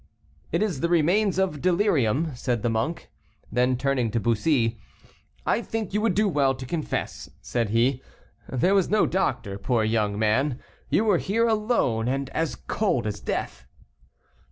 [0.51, 3.11] "It is the remains of delirium," said the monk.
[3.51, 4.79] Then, turning to Bussy,
[5.45, 8.01] "I think you would do well to confess," said he,
[8.49, 10.59] "there was no doctor, poor young man;
[10.89, 13.67] you were here alone, and as cold as death."